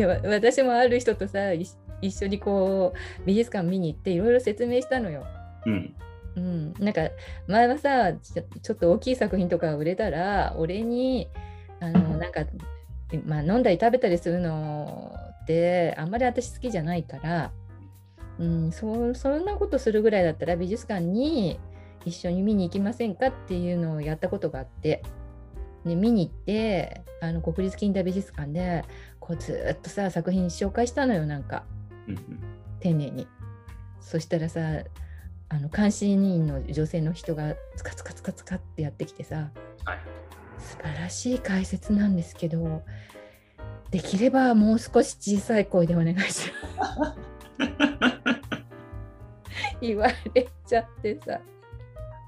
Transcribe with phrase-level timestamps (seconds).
[0.00, 5.26] や私もある人とさ一緒にこう美術館見に行っていろいろ説明したのよ。
[5.66, 5.94] うん。
[6.36, 7.10] うん、なんか
[7.48, 11.28] 前はさちょっと大きい作品とか売れたら俺に
[11.80, 12.44] あのなんか、
[13.26, 15.12] まあ、飲んだり食べたりするの
[15.42, 17.52] ってあんまり私好きじゃないから、
[18.38, 21.58] うん、そそんなことするぐらいだったら美術館に
[22.04, 25.02] 一緒に見に行きませんかっていうのをやったことがあって。
[25.84, 28.84] で見に行ってあの国立近代美術館で
[29.18, 31.64] こうずーっとさ作品紹介したのよなんか
[32.06, 32.16] うん
[32.80, 33.26] 丁寧に。
[34.00, 34.60] そしたらさ
[35.50, 39.50] あの監視員の女性の人がツカツカツカツカってやってきてさ
[39.84, 39.98] はい。
[40.58, 42.82] 素晴らしい解説なんですけど
[43.90, 47.18] できればもう少し小さい声でお願いします
[49.80, 51.40] 言われちゃってさ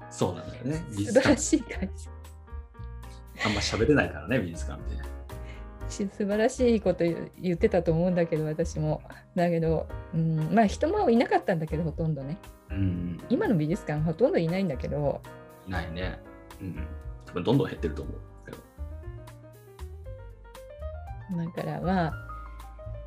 [0.09, 0.83] そうなんだよね。
[0.91, 2.09] 素晴ら館しい解説
[3.45, 5.13] あんま喋れないからね、美術館って。
[5.89, 9.01] し素晴らしいこと言言ってたと思うんだけど私も
[9.35, 12.37] だけど、うん、まあ人もいなかったんだけどほとんどね
[12.71, 13.19] うん。
[13.29, 15.21] 今の美術館ほとんどいないんだけど
[15.67, 16.19] いないね。
[16.61, 16.87] うん。
[17.25, 18.57] 多分どんどん減ってると思うけど。
[21.45, 22.13] だからまあ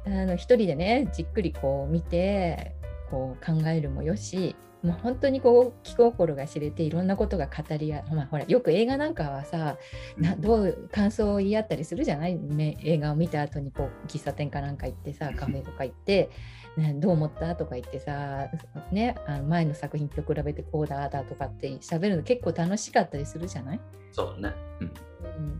[0.06, 2.74] あの一人でねじっくりこう見て
[3.10, 9.78] こう考えるもよしもう本当にこう気心が知れていろんなことが語り合う、まあ、ほらよく映画なんかはさ
[10.16, 16.30] などう感想を言い合ったりするじゃない、ね、映画を見た後にこう喫茶店かなんか行ってさ カフェとか行って、
[16.76, 17.56] ね、どう思った？
[17.56, 18.48] とか言ってさ、
[18.92, 23.80] ね、あの前の作品と比べてこうだだとかって喋るの結構楽しかったりするじゃない？
[24.12, 24.56] そうだね。
[24.80, 24.92] うん。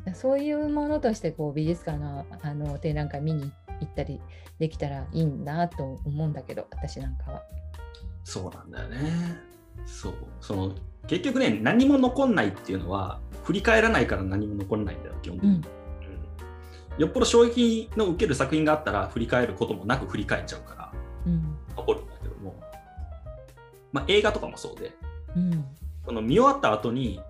[0.07, 4.21] うん、そういうものとしてこう美術館のあの展覧会見に行ったり
[4.59, 7.43] できたらいいなと思うんだけど私なんかは。
[8.27, 9.39] そうなんだよね。
[9.87, 10.15] そう。
[10.41, 10.75] その、
[11.07, 15.51] 結局ね、何も残んないっていうのは、振り返らないから何も残んないんだよ、基本的に。
[15.51, 15.77] うんうん
[16.99, 20.93] よっぽど衝撃の受ける作品があったら、振り返ることもなく振り返っちゃうから、
[21.27, 22.59] うん残るんだけども、
[23.93, 24.95] まあ、映画とかもそうで、
[25.37, 25.65] うん
[26.07, 27.21] その見終わった後に、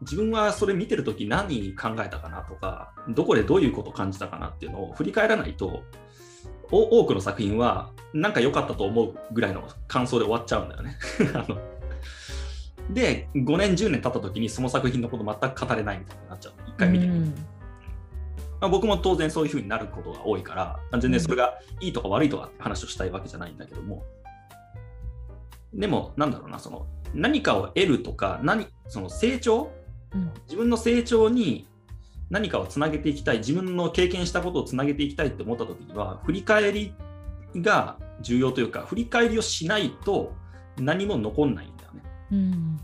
[0.00, 5.82] 自分はそれ見てるとき何考えたかなとか、どこでどういうことを感じたかなっていうのを振り返らないと、お
[6.72, 10.96] 多くの作品は、なんか良かったと思うぐらいの感想で終わっちゃうんだよね。
[11.34, 11.58] あの。
[12.90, 16.52] で、5年、10年経った時にその作品のこと全く語れないみたいになっちゃう。
[16.66, 17.06] 一回見て。
[17.06, 17.34] うん。
[18.60, 24.04] まあ、僕も当然そういう風になることが多いから、全然それがいいとか悪いとかって話をしたいわけじゃないんだけども、
[25.74, 29.70] でも、なんだろうな、その何かを得るとか、何その成長、
[30.14, 30.30] うん。
[30.44, 31.66] 自分の成長に
[32.32, 36.94] 何かをつなげていきたい、自分の経験したことをつなげていきたいって思った時には、振り返り
[37.56, 40.32] が重要というか、振り返りをしないと
[40.78, 42.02] 何も残んないんだよね。
[42.32, 42.80] うん。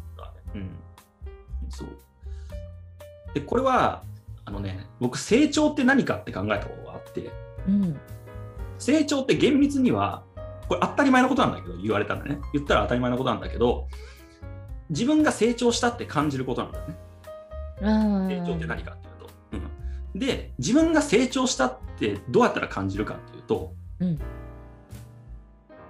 [0.54, 0.70] うん、
[1.70, 1.88] そう。
[3.34, 4.02] でこれは
[4.44, 7.30] あのね僕成長って何かって考えたことがあって
[7.66, 7.98] うん。
[8.78, 10.22] 成長って厳密には
[10.68, 12.38] これ当たり前のことなんだけど言われたらね。
[12.52, 13.88] 言ったら当たり前のことなんだけど
[14.90, 16.96] 自分が成長したって感じることなんだよね。
[17.80, 19.07] 成長って何かって
[20.14, 24.18] で自分が成長したってどうやったら感じるかっていうとうん。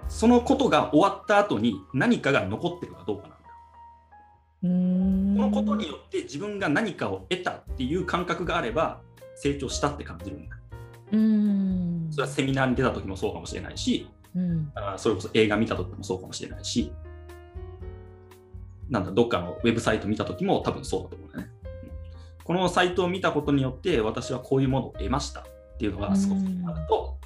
[0.07, 3.29] そのことが終わった後に何かが残ってるかどうか
[4.61, 9.01] なんだこのことによって自分が何かを得たっていう感覚があれば
[9.35, 10.57] 成長したって感じるんだ。
[11.11, 12.07] うん。
[12.11, 14.71] それはセミナーに出た時もそうかもしれないし、うん。
[14.75, 16.91] あそれこそ映画見た時もそうかもしれないし、
[18.89, 21.51] なんだ、どっかのウェブサイト見た時も多分そうだと思うんだよね。
[22.49, 25.43] うんこのサイトを見たことによって私はこういうものを得ましたっ
[25.77, 26.31] ていうのが少し
[26.67, 27.19] あると、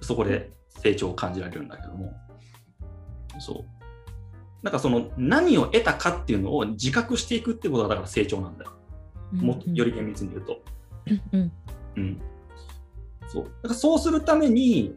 [0.00, 2.12] そこで成長を感じられるんだけども、
[3.38, 3.64] そう。
[4.60, 8.72] なんかその何を得たかっていうのを自覚していくってことがだから成長なんだよ。
[9.32, 10.60] もっとより厳密に言うと。
[11.32, 11.52] うん
[11.94, 12.20] うん。
[13.28, 13.44] そう。
[13.44, 14.96] だからそうするために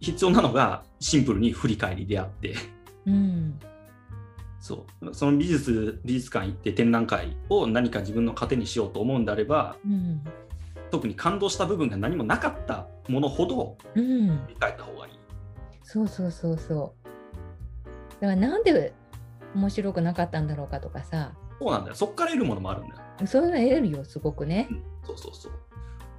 [0.00, 2.54] 必要なのがシンプルに振り返りであって、
[3.04, 3.60] うん
[4.66, 5.14] そう。
[5.14, 10.22] その美術、美術館行って展覧会を何か自分の糧にしようと思うんであれば、うん
[10.88, 15.12] 特に感動した部分が何もなかったものほどうん振り返った方がいい。
[15.82, 18.92] そうそうそうそうだからなんで
[19.54, 21.96] 面白くなかったんだろうかとかさそうなんだよ。
[21.96, 23.26] そっから得るものもあるんだよ。
[23.26, 24.68] そういうの得れるよすごくね
[25.04, 25.52] そうそうそう。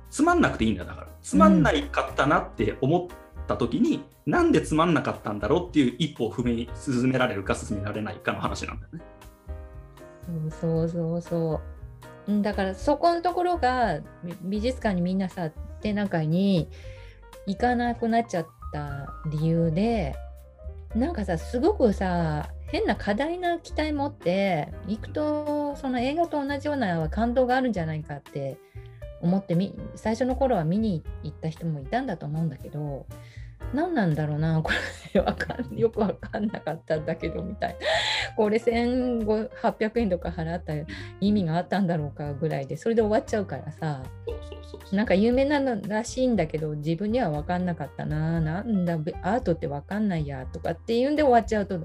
[0.10, 1.08] つまんなくていいんだよだから。
[1.22, 3.18] つまんないかったなって思っ
[3.48, 9.04] た時に、なんでつまんなかったんだろうっていう一歩を踏み進められるか進められないかの話なんだよね。
[10.28, 11.62] そうそうそうそ
[12.28, 15.50] うんだからそこのところが美美術館にみんなさ
[15.82, 16.68] 展覧会に
[17.46, 20.16] 行かなくなっちゃった理由で
[20.94, 28.58] なんかさすごくさ変な過大な期待持って行くとその映画と同じような感動があるんじゃないかって
[29.22, 33.06] 思ってみ最初の頃は見に行った人もいたんだと思うんだけど
[33.74, 34.62] 何なんだろうな。
[34.62, 34.72] こ
[35.14, 37.74] れわかんよく分かんなかったんだけどみたい。
[37.74, 37.78] な
[38.36, 40.74] これ1800円とか払った
[41.20, 44.04] 意味があったんだろうかぐらいでそれで終わっちゃうからさ。
[44.92, 48.40] なんか有名なのらしいんだけど自分には分かんなかったな。
[48.40, 51.80] なんだアートって分かんないやとかっていうんで終わっちゃうと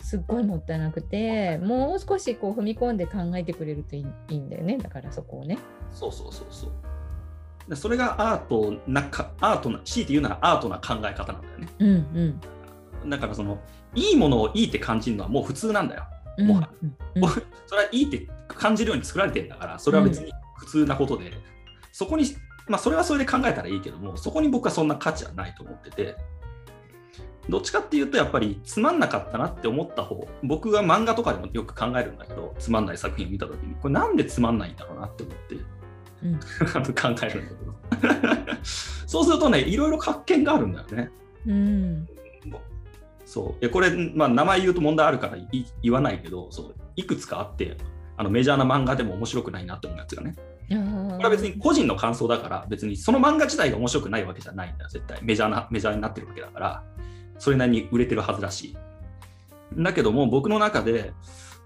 [0.00, 4.78] すっごいもったいなくてもう少しこう踏み込んで考えてくれるといいんだよね。
[4.78, 5.58] だからそこをね。
[5.92, 6.70] そうそうそうそう。
[7.74, 11.68] それがアートなかアートな強いて言うならアートな考え方なんだよね。
[11.78, 12.40] うん
[13.02, 13.58] うん、だからその
[13.94, 16.04] いいものをいいって感じるのはもう普通なんだよ。
[16.38, 17.30] もは、うんうん、
[17.66, 21.32] それはいいって感じるように作られてるんだからそれは別に普通なことで、うん、
[21.92, 22.24] そこに
[22.68, 26.16] まあそれはそれで考えたらいいけどもそこに僕はそんな価値はないと思ってて。
[27.48, 35.56] どっちかっていうとやっぱりつまんなかったなって思った方僕は漫画とかでもよく考えるんだけどつまんない作品を見た時にこれなんでつまんないんだろうなって思って、
[36.22, 36.42] うん、 考
[36.72, 38.56] えるんだけど。
[39.06, 41.10] そうするとねいろいろ発見があるんだよね。
[41.46, 42.08] うん、
[43.24, 43.70] そう。
[43.70, 45.36] これ、まあ、名前言うと問題あるから
[45.82, 46.74] 言わないけどそう。
[46.96, 47.76] いくつかあって
[48.16, 50.34] あのメジャーな漫画でも面白くないなって思うやつがね。
[50.68, 50.74] こ
[51.18, 55.18] れは別に個人の感想だから別にその漫画自体が面白くないわけじゃないんだよ絶対。
[55.22, 56.82] メジャーなメジャーになってるわけだから。
[57.38, 58.76] それなりに売れてるはずだし。
[59.76, 61.12] だけども僕の中で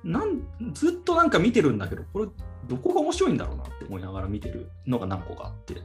[0.05, 0.41] なん
[0.73, 2.26] ずっとなんか見てるんだけどこれ
[2.66, 5.82] どこが面白いんだろうなって思いながら見てるのが何個かあって。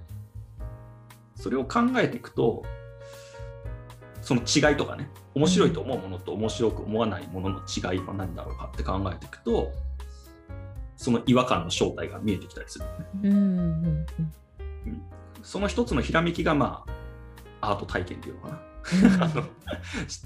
[1.42, 2.64] それを考えていくと
[4.22, 9.72] その違いとかね面白いと思うものと面白く思わないものの違いは何だろうかって考えていくと
[10.96, 14.06] その違和感の正体が見えてきたりする、ね、うん、
[15.42, 16.86] その一つのひらめきがま
[17.60, 18.62] あアート体験っていうのかな。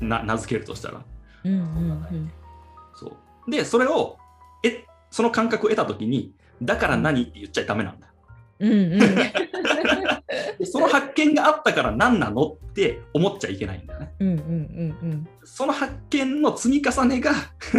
[0.19, 1.01] な名付けるとしたら。
[1.43, 1.61] うんうんう
[2.15, 2.31] ん、
[2.93, 3.17] そ
[3.47, 3.51] う。
[3.51, 4.17] でそれを
[4.63, 8.07] えその感覚を得た時にだから何って言っちゃダメなんだ。
[8.59, 14.13] うんうん、その発見があったから何なのって思っちゃいけないんだよね。
[14.19, 17.31] うんうんうんうん、その発見の積み重ねが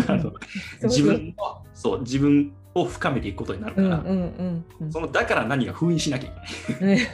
[0.08, 0.34] あの
[0.82, 6.32] 自分のそう自分を深めていくことになるから、うんうんうん、そのだから何が封印しなきゃい
[6.78, 6.98] けない。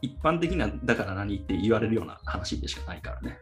[0.00, 3.38] 一般的なだから何って言われるような話でしかないからね。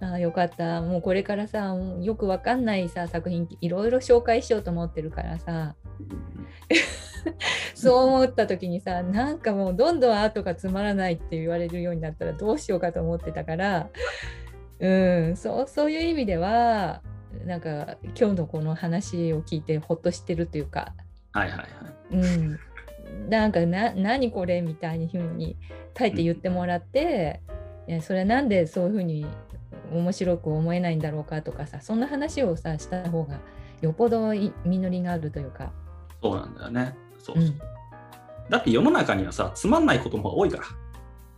[0.00, 0.80] うんああよかった。
[0.80, 5.74] もうこれからさよくわかんないさ作品いろいろ紹介しようと思ってるからさ。
[7.74, 13.88] そう思った時にさなんかもうどんどんアートがつまらないって言われるようになったらどうしようかと思ってたから。
[14.80, 14.88] う
[15.32, 17.02] んそうそういう意味では
[17.44, 20.94] なんか今日のこの話を聞いてほっとしてるというか。
[21.32, 21.68] はいはいはい。
[22.16, 22.58] うん。
[23.28, 25.56] なんかな何これみたいにふうに
[25.98, 27.40] 書いて言ってもらって、
[27.86, 29.26] うん、いやそれはなんでそういうふうに
[29.92, 33.38] 面白く思えないんだろうかとかさそんな話をさした方が
[33.80, 35.72] よっぽど実りがあるというか。
[36.22, 36.96] そうなんだよね。
[37.18, 37.58] そうそう、うん、
[38.48, 40.58] だって世の中にはさつまんないことも多いか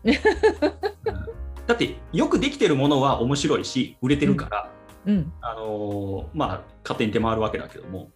[0.05, 0.13] ら、
[1.67, 4.71] だってよくできてるものは面白いし売れてるから、
[5.07, 8.11] うん、あのー、まあ勝手に出回るわけだけども、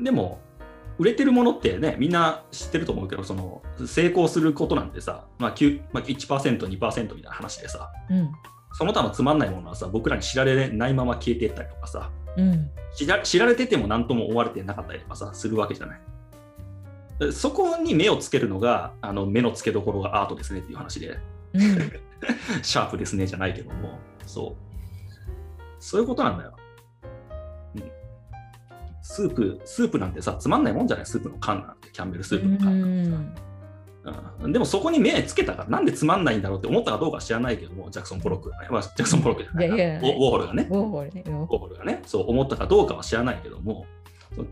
[0.00, 0.40] でも
[0.98, 8.32] 売れてるものってね、みんな知ってると思うけど、その成功することなんてさ、まあ9まあ、1%、2%みたいな話でさ、うん、
[8.76, 16.00] その他のつまんないものはさ、僕らに知られないまま消えていったりとかさ、うん、知ら知られてても何とも思われてなかったりとかさ、するわけじゃない。
[17.32, 21.18] そこに目をつけるのが、あの目の付けどころがアートですねっていう話で、
[21.52, 21.60] うん、
[22.62, 24.64] シャープですねじゃないけども、そう。
[25.78, 26.56] そういうことなんだよ。
[29.02, 31.06] スープ、スープなんてさ、つまんないもんじゃない？
[31.06, 33.44] スープの缶なんて、キャンベルスープの缶なんてさ。
[34.42, 43.86] うん、でもそこに目つけたから、なんでつまんないんだろうって思ったかどうか知らないけども、ジャクソン・ポロックがね、まあ、ジャクソン・ポロックじゃないウォーホルがね、ウォーホルがね、そう思ったかどうかは知らないけども、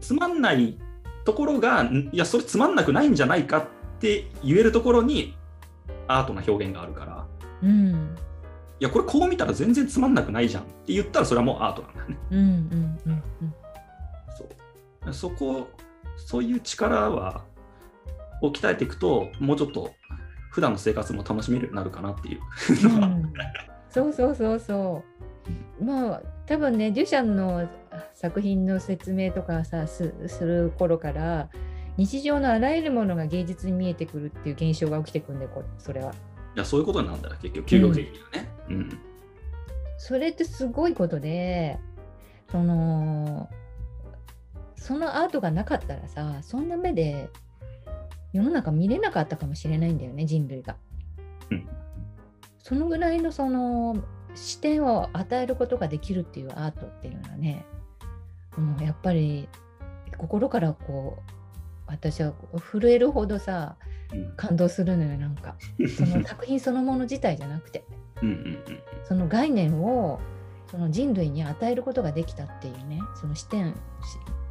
[0.00, 0.78] つまんない
[1.24, 3.66] ところが、いや、それつまんなくないんじゃないかっ
[4.00, 5.34] て言えるところに、
[6.08, 7.26] アートな表現があるから、
[7.62, 8.16] うん、
[8.80, 12.18] いや、これこう見たら全然つまんなくないじゃんって言ったら、それはもうアートなんだよね。
[12.30, 13.22] うんうんうん
[15.06, 15.14] うん。
[15.14, 15.68] そこ
[16.16, 17.42] そういう力は
[18.42, 19.92] を鍛えていくともうちょっと
[20.50, 22.40] 普段の生活も楽しめるようになるかなっていう。
[22.84, 23.32] うん、
[23.88, 25.02] そうそうそうそ
[25.80, 25.84] う。
[25.84, 27.66] まあ多分ねデュシャンの
[28.12, 31.48] 作品の説明とかさする頃から
[31.96, 36.12] 日常のあらゆるものが芸術に見えてくるっていう現象が起きてくるんでそれは。
[36.54, 38.98] いやそういうことなんだよ結局究極的にはね、うん、うん、
[39.96, 41.78] それってすごいことで
[42.50, 43.48] その
[44.76, 47.30] そのアートがなかったらさそんな目で
[48.32, 50.76] 世の中見れなかったかもしれないんだよね人類が。
[51.50, 51.68] うん、
[52.58, 53.96] そのぐらいのその
[54.34, 57.66] 視点を与えることができるっていうアートっていうのはね
[58.56, 59.48] もうやっぱり
[60.16, 61.30] 心からこう
[61.86, 63.76] 私は震えるほどさ
[64.12, 64.32] うん。
[64.36, 65.56] 感動するのよなんか。
[65.96, 67.84] その作品そのもの自体じゃなくて。
[68.22, 68.58] うんうんうん
[69.04, 70.20] その概念を
[70.72, 73.74] その人類に与えることができたっていうねその視点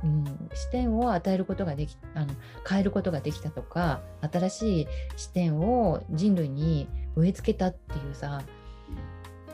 [0.04, 2.34] うん、視点を与えることができあの
[2.68, 4.02] 変えることができたとか
[4.32, 8.42] 新しい視点を人類に植え付けたっていうさ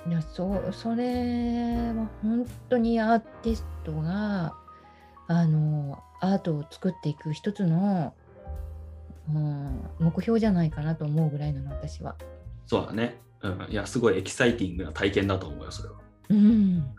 [0.07, 4.53] いやそそれは本当にアーティストが
[5.27, 8.13] あのアートを作っていく一つの、
[9.29, 12.15] うん、目標じゃないかなと思うぐらいなの私は。
[12.65, 13.17] そうだね。
[13.41, 13.67] うん。
[13.69, 15.95] いや、すごいエキサイティングな体験だと思うよ、それは。
[16.29, 16.95] うん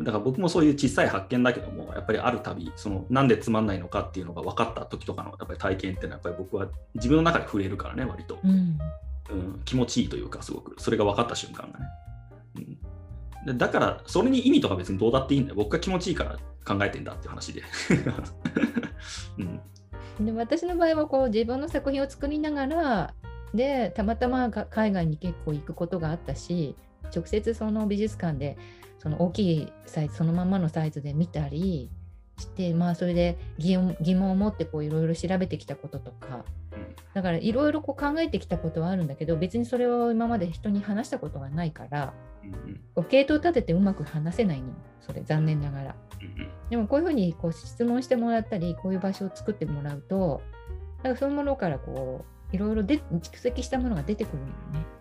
[0.00, 8.38] だから僕もそういう小さい発見だけども、やっぱりあるたび、そのなんでつまんないのかっていうのが分かった時とかのやっぱり体験っていうのは、やっぱり僕は自分の中で触れるからね、割と。
[8.42, 8.78] うん
[9.30, 11.86] うん、気持ちいいというか、すごく、それが分かった瞬間がね。
[12.56, 15.56] うん、でだから、それに意味とか別にどうだっていいんだよ。
[15.56, 17.62] 僕が気持ちいいから考えてんだっていう話で。
[20.18, 23.14] うん、で私の場合はこう自分の作品を作りながら
[23.54, 26.76] でたまたまが海外に結構行くことがあったし
[27.14, 28.56] 直接その美術館で
[28.98, 31.90] その大きいサイズそのままのサイズで見たり
[32.38, 36.44] してまあそれで疑問疑問を持ってこういろいろ調べてきたこととか。
[36.72, 36.94] うん。
[37.14, 44.68] だからいろいろこう考えてきたことはあるんだけど別にそれを今まで人に話したことがないからうんこう系統立ててうまく話せないの
[45.00, 45.96] それ残念ながら。
[46.22, 50.40] うんでもこういうふうにこう質問してもらったりこういう場所を作ってもらうと
[51.02, 55.00] なんかそういうものからこういろいろで蓄積したものが出てくるのよね。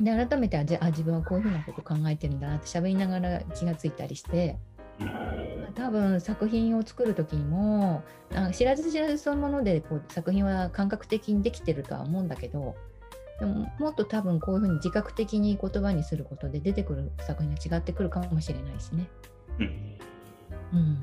[0.00, 4.58] で改めてあじゃあ自分はこういうふうなこと考えてるんだなって喋りながら気がついたりして
[5.00, 8.02] うん多分作品を作る時にも
[8.34, 12.74] あ知らず知らずそのものでこう作品は感覚的にできてるとは思うんだけど
[13.40, 19.08] でももっと多分こういうふうに自覚的に言葉にすることで出てくる作品が違ってくるかもしれないしね。
[19.58, 19.66] うん
[20.72, 21.02] うん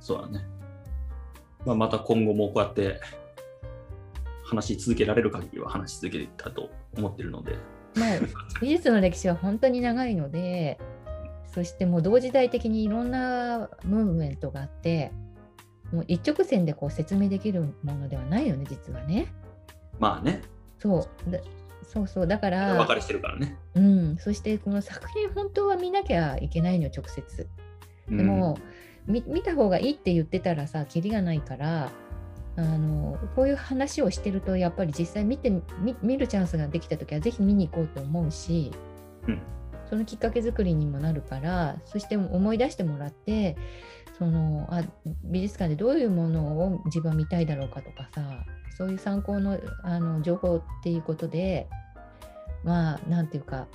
[0.00, 0.44] そうだね。
[1.64, 3.00] まあ、また今後もこうやって
[4.50, 7.56] 話し続けられる限りは話し続けたと思ってるので、
[7.94, 8.18] まあ、
[8.60, 10.78] 美術の歴史は本当に長いので
[11.46, 15.12] そしてもう同時代的にいろんなムーブメントがあって
[15.92, 19.32] もう一直線でこう説明できるものではないよね実はね。
[19.98, 20.42] まあね、
[20.78, 21.40] そうだ
[21.82, 23.58] そうそうだかおら、別れしてるからね。
[23.74, 27.48] うん、そしてこの作品本当は見なきゃいけないのよ直接。
[28.08, 28.58] うんでも、
[29.06, 31.90] み見た方がいいって言ってたらさキリがないから
[32.56, 38.72] あのこういう話をしてるとやっぱり実際見てみ見るチャンスができた時はぜひ見に行こうと思うし、
[39.26, 39.40] うん
[39.90, 43.56] そのきっかけ作りにもなるからそして思い出してもらって
[44.16, 44.84] そのあ
[45.24, 48.44] 美術館でどういうものを自分は見たいだろうかとかさ
[48.78, 51.68] そういう参考のあの情報っていうことで
[52.62, 53.66] まあなんていうか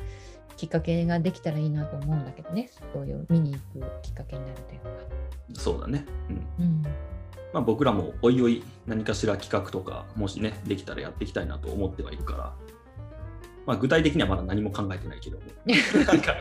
[0.56, 4.90] きっかけができたらいいなと思うんだけどねそういう見に行くきっかけになるというか。
[5.54, 6.06] そうだね。
[6.30, 6.75] うんうん
[7.56, 12.54] まあ、僕らもおいおい何かしら企画とか、もしね、できたらやっていきたいなと思ってはいるから、
[13.66, 15.46] まあ、具体的にはまだ何も考えてないけども、
[16.06, 16.36] なんか、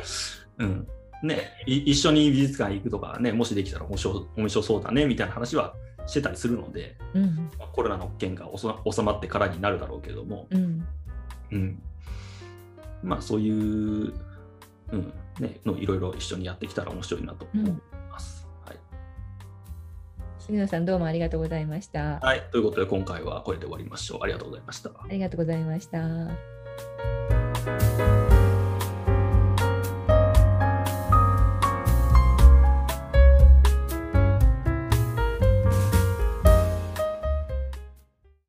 [0.59, 0.88] うん、
[1.23, 7.49] ね、い一緒に美術館行くとかね、もしできたら面白面白そうだねみたいな話はしてたりするので、うん。
[7.61, 10.85] まあコロナの件が収収まってからになるだろうけども、うん。
[11.52, 11.83] うん、
[13.04, 14.12] まあそういう、
[14.90, 15.12] うん。
[15.38, 18.03] ね、のいろいろ一緒にやってきたら面白いなと思います。
[20.44, 22.20] はい杉野さんどうもありがとうございました。
[22.20, 24.22] はい、ということで今回はこれで終わりましょう。
[24.22, 24.90] ありがとうございました。
[24.90, 27.33] ありがとうございました。